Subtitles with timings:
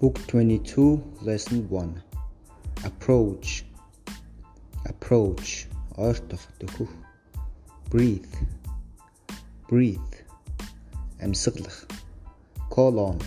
[0.00, 2.02] Book 22, Lesson 1
[2.84, 3.64] Approach.
[4.84, 5.66] Approach.
[5.96, 6.88] Ойртох дөхөх
[7.90, 8.36] Breathe.
[9.68, 10.14] Breathe.
[11.18, 11.88] Амьсгалах.
[12.70, 13.18] Call on.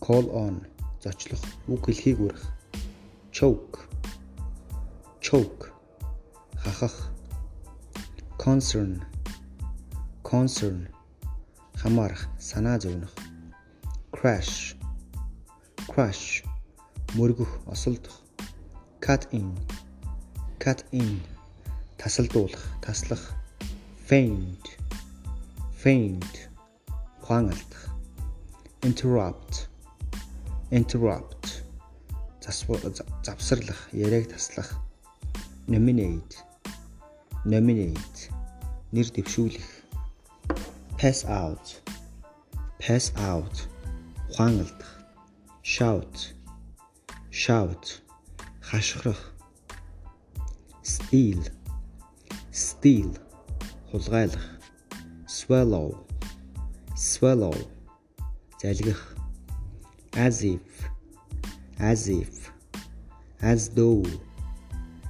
[0.00, 0.64] Call on.
[1.02, 1.42] Зочлох.
[1.68, 2.42] Үг хэлхийг үрэх.
[3.30, 3.84] Choke.
[5.20, 5.74] Choke.
[6.56, 7.12] Хахах.
[8.38, 9.04] Concern.
[10.22, 10.88] Concern.
[11.74, 12.28] Хамаарах.
[12.38, 13.12] Санаа зовнох.
[14.10, 14.79] Crash
[15.90, 16.44] crash
[17.18, 18.16] мөргөх осолдох
[19.04, 19.48] cut in
[20.62, 21.20] cut in
[21.98, 23.22] тасалдуулах таслах
[24.08, 24.64] faint
[25.82, 26.34] faint
[27.22, 27.82] ухаан алдах
[28.88, 29.54] interrupt
[30.70, 31.44] interrupt
[33.26, 34.70] завсарлах яриаг таслах
[35.68, 36.36] nominate
[37.44, 38.20] nominate
[38.92, 39.68] нэр дэвшүүлэх
[40.98, 41.66] pass out
[42.78, 43.56] pass out
[44.30, 44.99] ухаан алдах
[45.76, 46.32] shout.
[47.30, 48.02] Shout.
[48.60, 49.32] Хашгирах.
[50.82, 51.42] Steal.
[52.50, 53.16] Steal.
[53.92, 54.46] Хулгайлах.
[55.28, 55.94] Swallow.
[56.96, 57.54] Swallow.
[58.60, 59.16] Залгих.
[60.14, 60.90] As if.
[61.78, 62.50] As if.
[63.40, 64.04] As though.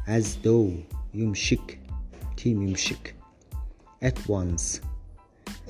[0.06, 0.70] As though.
[1.14, 1.78] Юм шиг.
[2.36, 3.14] Тийм юм шиг.
[4.03, 4.83] At once.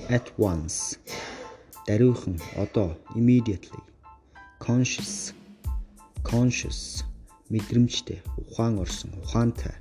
[0.08, 0.98] At once.
[1.86, 3.89] Даруйхан одоо immediately
[4.66, 5.32] conscious
[6.30, 6.80] conscious
[7.52, 9.76] мэдрэмжтэй ухаан орсон ухаантай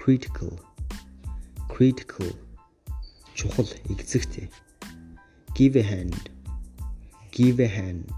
[0.00, 0.52] critical
[1.72, 2.30] critical
[3.38, 4.46] чухалэгзэгтэй
[5.54, 6.22] give a hand
[7.36, 8.16] give a hand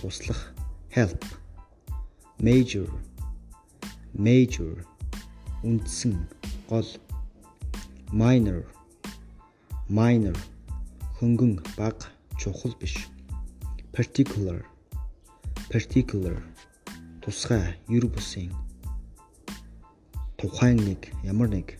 [0.00, 0.54] туслах
[0.90, 1.24] help.
[2.40, 2.86] Major
[4.14, 4.84] major
[5.62, 6.14] үндсэн
[6.70, 6.86] гол.
[8.12, 8.62] Minor
[9.88, 10.38] minor
[11.18, 12.08] хөнгөн бага
[12.38, 13.08] чухал биш.
[13.92, 14.64] Particular
[15.68, 16.36] particular
[17.20, 18.48] тусгай ер бусын
[20.40, 21.76] тухайн нэг ямар нэг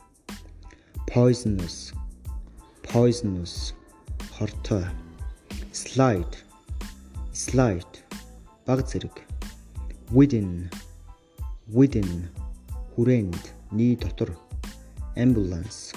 [1.09, 1.97] poisonous
[2.85, 3.73] poisonous
[4.37, 4.85] хортой
[5.73, 6.37] slide
[7.33, 7.95] slide
[8.69, 9.17] баг зэрэг
[10.13, 10.69] within
[11.73, 12.29] within
[12.93, 14.37] хүрээнд nii дотор
[15.17, 15.97] ambulance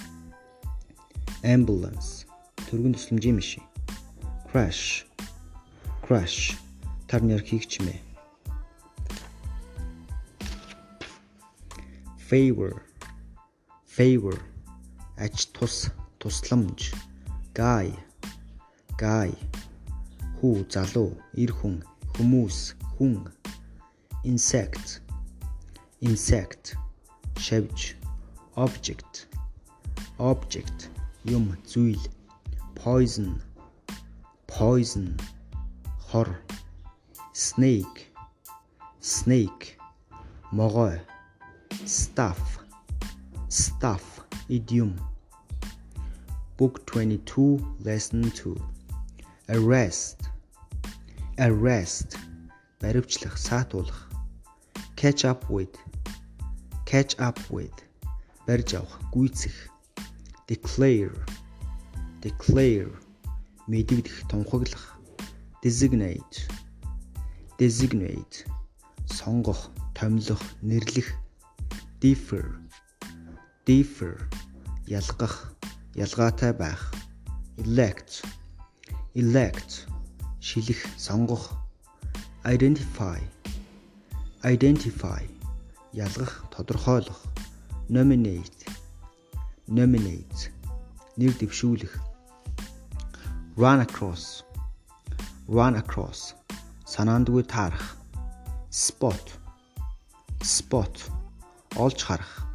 [1.43, 2.23] ambulance
[2.71, 3.63] төргөн тусламжийн машин
[4.47, 5.03] crash
[6.07, 6.55] crash
[7.11, 7.99] тар нэрхийг чимээ.
[12.31, 12.81] favor.
[13.85, 14.39] Favor.
[15.17, 16.93] Аж тус тусламж.
[17.53, 17.91] Guy.
[18.95, 19.35] Guy.
[20.39, 21.11] Хүү залуу.
[21.35, 21.83] Эр хүн.
[22.15, 22.59] Хүмүүс.
[22.95, 23.27] Хүн.
[24.23, 25.03] Insect.
[25.99, 26.79] Insect.
[27.35, 27.99] Шавж.
[28.55, 29.27] Object.
[30.17, 30.87] Object.
[31.27, 31.99] Юм зүйл.
[32.79, 33.43] Poison.
[34.47, 35.19] Poison.
[35.99, 36.31] Хор
[37.33, 38.07] snake.
[38.99, 39.77] Snake.
[40.51, 40.99] Могой.
[41.85, 42.61] Staff
[43.51, 44.95] staff idiom.
[46.57, 48.55] Book 22 lesson 2
[49.49, 50.29] arrest.
[51.37, 52.17] Arrest.
[52.79, 54.09] Баривчлах саатуулах.
[54.95, 55.75] Catch up with.
[56.85, 57.73] Catch up with.
[58.47, 59.69] Барьж авах гүйцэх.
[60.47, 61.17] Declare.
[62.21, 62.91] Declare.
[63.67, 64.97] Мэдэгдэх тунхаглах
[65.61, 66.47] designate
[67.61, 68.43] designate.
[69.05, 71.13] Сонгох, томилох, нэрлэх.
[72.01, 72.57] Differ
[73.67, 74.17] differ
[74.87, 75.53] ялгах,
[75.93, 76.91] ялгаатай байх.
[77.57, 78.25] Elect.
[79.13, 79.85] Elect.
[80.39, 81.53] Шилэх, сонгох.
[82.43, 83.19] Identify.
[84.43, 85.21] Identify.
[85.93, 87.21] Ялгах, тодорхойлох.
[87.89, 88.65] Nominate.
[89.67, 90.49] Nominate.
[91.15, 91.93] Нэр дэвшүүлэх.
[93.55, 94.41] Run across.
[95.47, 96.40] Run across
[96.92, 97.96] санаандгүй таарах
[98.70, 99.26] spot
[100.42, 100.94] spot
[101.84, 102.46] олж харах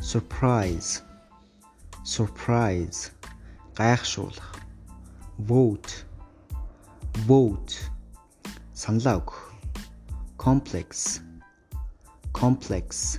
[0.00, 1.02] surprise
[2.04, 3.10] surprise
[3.78, 4.50] гайхшуулах
[5.48, 5.92] vote
[7.26, 7.74] vote
[8.82, 9.38] саналаа өгөх
[10.44, 11.20] complex
[12.32, 13.18] complex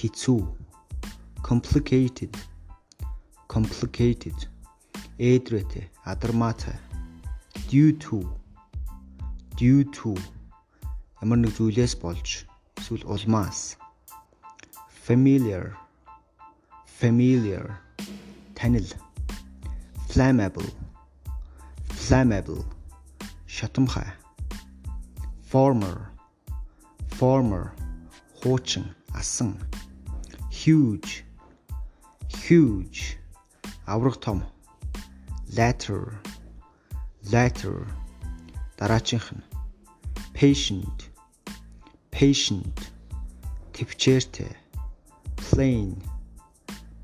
[0.00, 0.42] хэцүү
[1.48, 2.34] complicated
[3.48, 4.38] complicated
[5.18, 6.78] ээдрээтэй адармаатай
[7.70, 8.35] due to
[9.57, 10.13] Due to.
[11.21, 12.45] Ямар нэг зүйлээс болж
[12.77, 13.75] эсвэл улмаас.
[15.03, 15.73] Familiar.
[16.85, 17.81] Familiar.
[18.53, 18.85] Танил.
[20.07, 20.69] Flammable.
[21.89, 22.61] Flammable.
[23.49, 24.13] Шатамхай.
[25.41, 26.13] Former.
[27.17, 27.73] Former.
[28.37, 28.93] Хуучин.
[29.17, 29.57] Асан.
[30.53, 31.25] Huge.
[32.29, 33.17] Huge.
[33.85, 34.45] Аврах том.
[35.49, 36.21] Latter
[37.31, 37.85] latter
[38.77, 39.45] дараачийнх нь
[40.37, 40.99] patient
[42.11, 42.77] patient
[43.73, 44.53] төвчээртэй
[45.49, 45.97] plain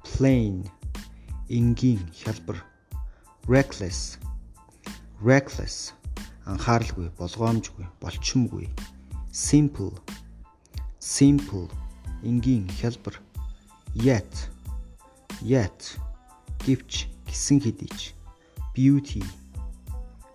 [0.05, 0.69] plain
[1.49, 2.57] энгийн хялбар
[3.53, 4.17] reckless
[5.29, 5.77] reckless
[6.45, 8.67] анхааралгүй болгоомжгүй болчмгүй
[9.31, 9.93] simple
[10.99, 11.67] simple
[12.29, 13.17] энгийн хялбар
[14.07, 14.33] yet
[15.41, 15.97] yet
[16.65, 18.13] гівч гисэн хэдий
[18.75, 19.23] beauty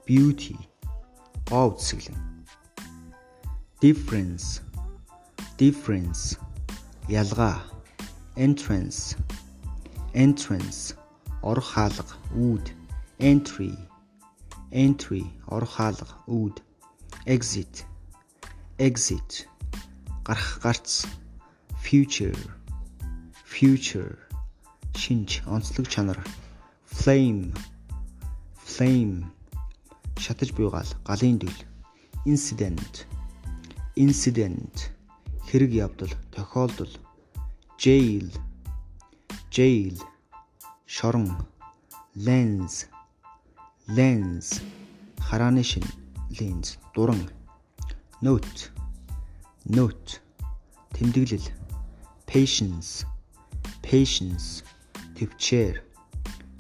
[0.06, 0.67] beauty
[1.50, 2.28] гоо үсгэлэн
[3.80, 4.60] difference.
[5.56, 6.36] Difference.
[7.08, 7.62] Ялгаа.
[8.36, 9.16] Entrance.
[10.14, 10.94] Entrance.
[11.42, 12.66] Орох хаалга үүд.
[13.20, 13.78] Entry.
[14.72, 15.24] Entry.
[15.46, 16.58] Орох хаалга үүд.
[17.26, 17.84] Exit.
[18.78, 19.46] Exit.
[20.24, 21.06] Гарах гарц.
[21.84, 22.38] Future.
[23.46, 24.18] Future.
[24.94, 26.18] Шинж онцлог чанар.
[26.90, 27.54] Flame.
[28.66, 29.37] Flame
[30.18, 31.58] шатаж буйгаал галын дүл.
[32.26, 33.06] Incident
[33.98, 34.90] incident
[35.50, 36.12] хэрэг явдал.
[36.30, 36.92] Тохиолдол.
[37.78, 38.30] Jail.
[39.50, 39.98] Jail.
[40.86, 41.34] Шорон.
[42.14, 42.86] Lens.
[43.88, 44.62] Lens.
[45.18, 45.84] Харааны шин
[46.38, 46.78] lens.
[46.94, 47.28] Дуран.
[48.22, 48.70] Note.
[49.64, 50.20] Note.
[50.94, 51.48] Тэмдэглэл.
[52.26, 53.04] Patience.
[53.82, 54.62] Patience.
[55.16, 55.82] Төвчээр.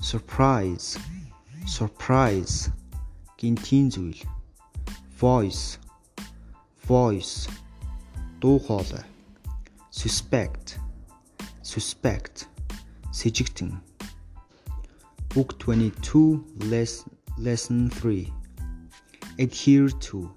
[0.00, 0.98] Surprise.
[1.66, 2.72] Surprise
[3.38, 4.22] гинтийн зүйл.
[5.20, 5.78] Voice.
[6.86, 7.48] Voice.
[8.40, 9.04] Дуу хоолой
[9.98, 10.78] suspect.
[11.62, 12.46] Suspect.
[13.12, 13.80] Сэжигтэн.
[15.34, 18.32] Book 22 lesson lesson 3
[19.38, 20.30] adhere to.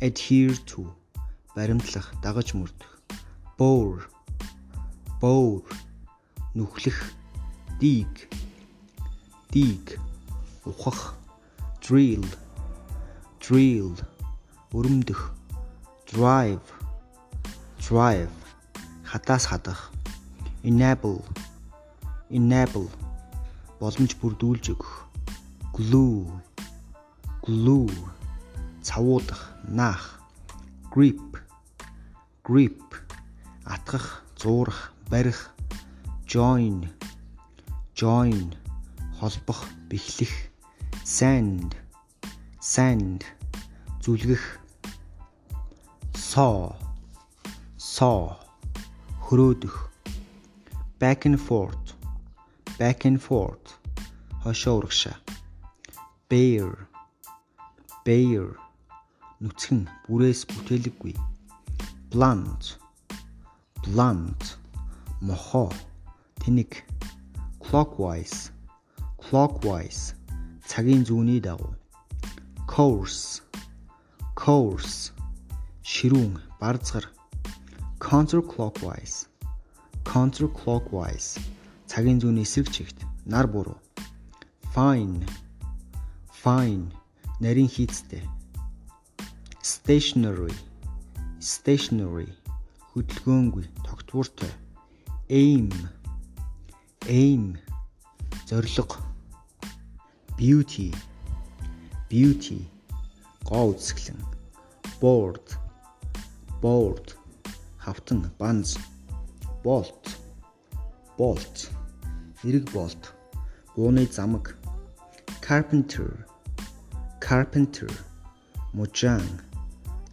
[0.00, 0.86] Adhere to.
[1.54, 3.00] Баримтлах дагаж мөрдөх.
[3.58, 4.08] Bore
[5.20, 5.68] bore
[6.54, 7.12] нүхлэх.
[7.80, 8.28] Dig.
[9.52, 10.00] Dig.
[10.64, 11.16] Ухах
[11.84, 12.24] drill.
[13.40, 13.92] Drill.
[14.72, 15.20] Өрөмдөх
[16.08, 16.64] drive.
[17.78, 18.32] Drive.
[19.04, 19.92] Хатаас хадах.
[20.64, 21.20] Enable.
[22.30, 22.88] Enable.
[23.80, 24.92] Боломж бүрдүүлж өгөх.
[25.76, 26.24] Glue.
[27.44, 27.92] Glue.
[28.80, 29.52] Цавуудах.
[29.68, 30.24] Наах.
[30.88, 31.36] Grip.
[32.48, 32.80] Grip.
[33.68, 34.24] Атгах.
[34.40, 34.92] Зуурах.
[35.10, 35.52] Барих.
[36.24, 36.88] Join.
[37.94, 38.56] Join.
[39.20, 39.68] Холбох.
[39.90, 40.53] Бэхлэх
[41.04, 41.76] sand.
[42.60, 43.24] Sand.
[44.00, 44.58] Зүлгэх.
[46.16, 46.72] Saw.
[47.76, 48.40] Saw.
[49.20, 49.92] Хөрөөдөх.
[50.98, 51.92] Back and forth.
[52.78, 53.76] Back and forth.
[54.42, 55.16] Хошоо урагшаа.
[56.30, 56.88] Bear.
[58.04, 58.56] Bear.
[59.44, 61.14] Нүцгэн бүрээс бүтээлэггүй.
[62.08, 62.80] Blunt.
[63.84, 64.56] Blunt.
[65.20, 65.68] Мохоо.
[66.40, 66.80] Тэнэг.
[67.60, 68.48] Clockwise.
[69.20, 70.23] Clockwise
[70.66, 71.74] цагийн зүүнний дагуу.
[72.68, 73.42] Course
[74.34, 75.12] course
[75.84, 77.06] ширүүн барзгар
[78.00, 79.28] counterclockwise
[80.04, 81.40] counterclockwise
[81.86, 83.78] цагийн зүүнний эсрэг чигт нар буруу.
[84.74, 85.24] Fine
[86.42, 86.90] fine
[87.40, 88.24] нарийн хийцтэй.
[89.62, 90.52] Stationary
[91.40, 92.28] stationary
[92.92, 94.52] хөдөлгөөнгүй тогтвортой.
[95.30, 95.70] Aim
[97.08, 97.56] aim
[98.48, 99.13] зориг
[100.36, 100.90] beauty
[102.10, 102.60] beauty
[103.48, 104.20] гоо үзэсгэлэн
[105.00, 105.46] board
[106.62, 107.06] board
[107.84, 108.78] хавтан банз
[109.64, 110.04] bolt
[111.18, 111.58] bolt
[112.48, 113.02] эрэг болт
[113.76, 114.56] бууны замаг
[115.46, 116.10] carpenter
[117.20, 117.92] carpenter
[118.72, 119.28] мужаан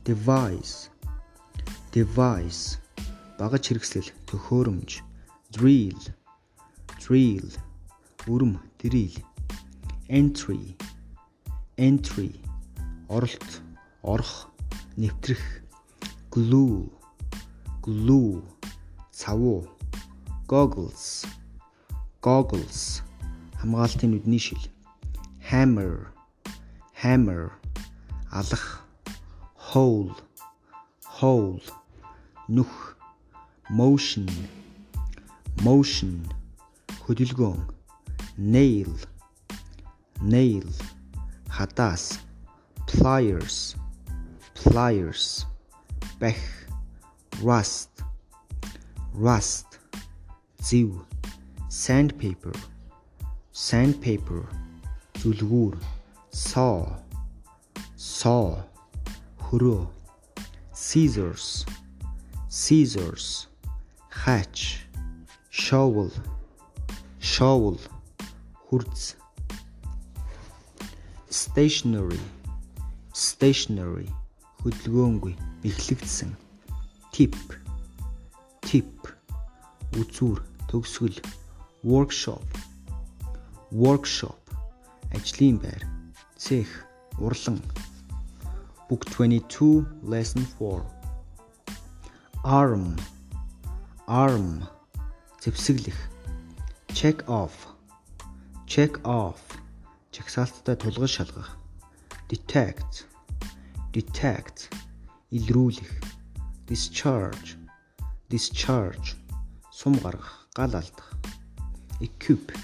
[0.05, 0.89] device
[1.95, 2.77] device
[3.39, 4.91] багаж хэрэгслэл төхөөрөмж
[5.55, 6.03] drill
[7.01, 7.51] drill
[8.33, 9.30] үрм drill
[10.11, 10.75] entry.
[11.77, 12.35] Entry.
[13.07, 13.61] Оролт
[14.03, 14.49] орох
[14.97, 15.63] нэвтрэх.
[16.29, 16.91] Glue.
[17.81, 18.43] Glue.
[19.11, 19.67] Цавуу
[20.51, 21.25] goggles.
[22.21, 23.01] Goggles.
[23.59, 24.59] Хамгаалтын нүдний шил.
[25.49, 26.11] Hammer.
[27.01, 27.51] Hammer.
[28.31, 28.83] Алах.
[29.55, 30.15] Hole.
[31.19, 31.63] Hole.
[32.49, 32.97] Нүх.
[33.69, 34.27] Motion.
[35.63, 36.19] Motion.
[37.07, 37.63] Хөдөлгөөн.
[38.37, 38.91] Nail
[40.21, 40.63] nail,
[41.49, 42.19] hatas,
[42.87, 43.75] pliers,
[44.53, 45.45] pliers,
[46.19, 46.39] pech,
[47.41, 47.89] rust,
[49.13, 49.79] rust,
[50.61, 51.03] ziv,
[51.69, 52.53] sandpaper,
[53.51, 54.47] sandpaper,
[55.15, 55.77] zulgur,
[56.29, 56.85] saw,
[57.95, 58.61] saw,
[59.39, 59.87] huro,
[60.71, 61.65] scissors,
[62.47, 63.47] scissors,
[64.09, 64.85] hatch,
[65.49, 66.11] shovel,
[67.19, 67.79] shovel,
[68.69, 69.15] hurts
[71.30, 72.20] stationary
[73.12, 74.08] stationary
[74.62, 76.32] хөдөлгөөнгүй бэхлэгдсэн
[77.14, 77.36] tip
[78.66, 79.10] tip
[80.00, 81.18] үзүүр төгсгөл
[81.86, 82.58] workshop
[83.70, 84.54] workshop
[85.16, 85.82] ажлын байр
[86.36, 86.68] цех
[87.18, 87.60] урлан
[88.88, 90.82] book 22 lesson 4
[92.44, 92.96] arm
[94.06, 94.50] arm
[95.42, 95.98] зэвсэглэх
[96.92, 97.66] check off
[98.66, 99.49] check off
[100.11, 101.49] Чагсаалттай тулгаж шалгах.
[102.29, 103.05] Detect.
[103.93, 104.57] Detect.
[105.31, 105.91] Илрүүлэх.
[106.67, 107.55] Discharge.
[108.29, 109.15] Discharge.
[109.71, 110.47] Сум гаргах.
[110.53, 111.11] Гал алдах.
[111.99, 112.55] Equip.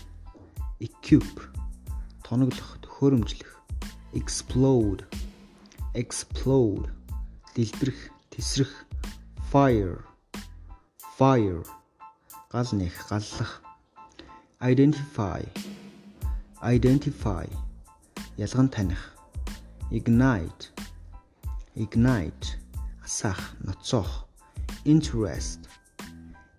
[0.80, 1.36] Equip.
[2.24, 2.80] Тоноглох.
[2.84, 3.52] Төхөөрөмжлөх.
[4.14, 5.04] Explode.
[5.94, 6.92] Explode.
[7.56, 8.12] Дэлбэрэх.
[8.30, 8.74] Тесрэх.
[9.52, 10.04] Fire.
[11.18, 11.66] Fire.
[12.52, 12.96] Гал нэх.
[13.10, 13.62] Галлах.
[14.60, 15.44] Identify
[16.62, 17.46] identify.
[18.38, 19.14] Ялган таних.
[19.92, 20.70] Ignite.
[21.76, 22.58] Ignite.
[23.04, 24.28] Асаах ноцоох.
[24.86, 25.60] Interest.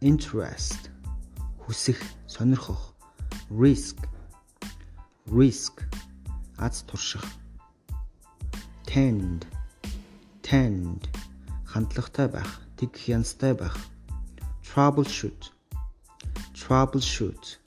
[0.01, 0.91] Interest.
[1.59, 2.95] Хүсэх сонирхох.
[3.51, 4.07] Risk.
[5.27, 5.83] Risk.
[6.57, 7.25] Аз турших.
[8.87, 9.47] Tend.
[10.43, 11.09] Tend.
[11.67, 13.77] Хандлагатай байх тэгэх янзтай байх.
[14.63, 15.53] Troubleshoot.
[16.55, 17.59] Troubleshoot.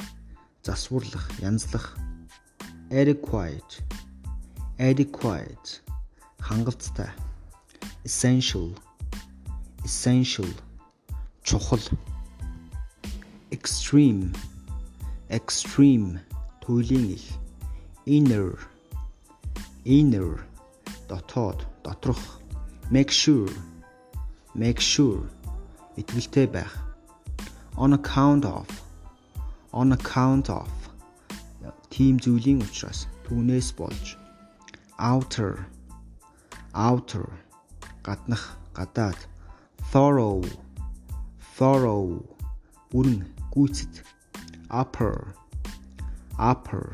[0.63, 1.97] Засварлах янзлах
[2.91, 3.81] adequate.
[4.77, 5.81] Adequate.
[6.39, 7.09] Хангалттай.
[8.03, 8.75] Essential.
[9.85, 10.49] Essential.
[11.43, 11.79] Чухал.
[13.51, 14.35] Extreme.
[15.29, 16.19] Extreme.
[16.61, 17.25] Туйлын ил.
[18.05, 18.59] Inner.
[19.85, 20.39] Inner.
[21.07, 22.39] Дотоод доторх.
[22.91, 23.49] Make sure.
[24.53, 25.29] Make sure.
[25.95, 26.75] Итгэлтэй байх.
[27.77, 28.67] On account of.
[29.71, 30.80] On account of
[32.01, 34.17] тийм зүйлийн учраас түүнээс болж
[34.97, 35.69] outer
[36.73, 37.29] outer
[38.01, 39.19] гаднах гадаад
[39.93, 40.41] thorough
[41.57, 42.25] thorough
[42.89, 43.21] бүрэн
[43.53, 44.01] гүйцэд
[44.81, 45.13] upper
[46.41, 46.89] upper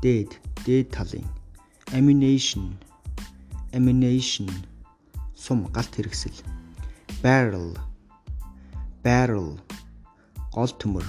[0.00, 0.32] дээд
[0.64, 1.28] дээд талын
[1.92, 2.72] ammunition
[3.76, 4.48] ammunition
[5.36, 6.40] сум галт хэрэгсэл
[7.20, 7.76] barrel
[9.04, 9.60] barrel
[10.56, 11.04] гол төмөр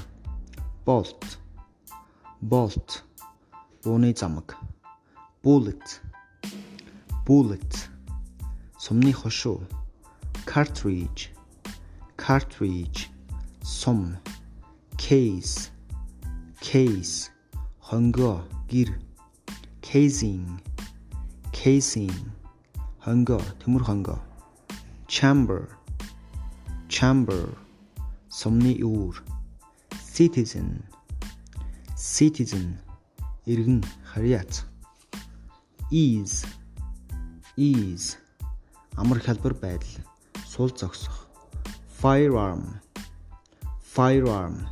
[0.83, 1.39] bolt
[2.51, 3.12] bolt
[3.83, 4.55] бууны замаг.
[5.43, 6.01] Bullet
[7.25, 7.89] bullet
[8.79, 9.61] сумны хошуу
[10.45, 11.29] cartridge.
[12.17, 13.09] Cartridge.
[13.61, 14.17] Сум.
[14.97, 15.69] Case.
[16.61, 17.29] Case.
[17.79, 18.99] Хонгоо гэр.
[19.81, 20.61] Casing.
[21.51, 22.15] Casing.
[23.03, 24.19] Хонгоо төмөр хонгоо
[25.07, 25.67] chamber.
[26.87, 27.55] Chamber.
[28.29, 29.21] Сумны үүр
[30.13, 30.83] citizen.
[31.95, 32.79] Citizen
[33.45, 34.63] иргэн харьяац
[35.91, 36.47] ease
[37.57, 38.17] ease.
[38.95, 40.03] Амар хялбар байдал.
[40.47, 41.27] Сул зогсох.
[42.01, 42.81] Firearm
[43.95, 44.67] firearm.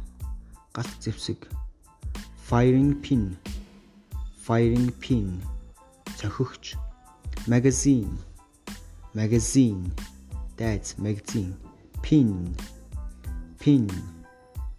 [0.74, 1.48] Галт зэвсэг.
[2.50, 3.38] Firing pin
[4.46, 5.42] firing pin.
[6.18, 6.76] Цохигч.
[7.48, 8.18] Magazine
[9.14, 9.92] magazine.
[10.58, 11.56] Дайц магазин
[12.02, 12.56] pin
[13.60, 13.88] pin.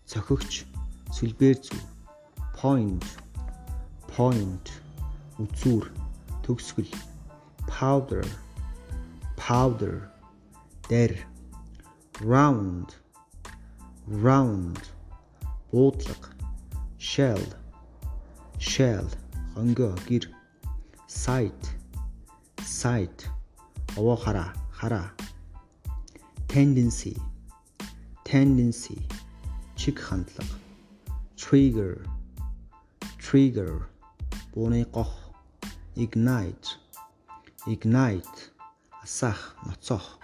[0.07, 0.65] Цохигч.
[1.13, 1.81] Сүлбээр зүү
[2.57, 3.05] point
[4.17, 4.73] point
[5.43, 5.89] үзүүр
[6.47, 6.91] төгсгөл
[7.67, 8.25] powder
[9.37, 9.95] powder
[10.89, 11.15] дээр
[12.21, 12.97] round
[14.27, 14.83] round
[15.73, 16.31] буудлага
[17.11, 17.47] shell
[18.59, 19.09] shell
[19.55, 20.29] хонгоо гэр
[21.09, 21.69] site
[22.79, 23.25] site
[23.97, 24.51] овоо хараа
[24.81, 25.09] хараа
[26.53, 27.15] tendency
[28.25, 28.99] tendency
[29.77, 30.57] чиг хандлага
[31.37, 31.95] trigger
[33.25, 33.92] trigger
[34.55, 35.13] бууны гох
[35.97, 36.69] ignite
[37.67, 38.39] ignite
[39.03, 40.22] асах ноцоох